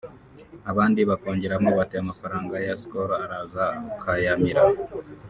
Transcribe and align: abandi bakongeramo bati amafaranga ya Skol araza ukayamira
abandi 0.71 0.99
bakongeramo 1.09 1.69
bati 1.77 1.95
amafaranga 2.03 2.55
ya 2.65 2.75
Skol 2.81 3.09
araza 3.23 3.65
ukayamira 3.93 4.61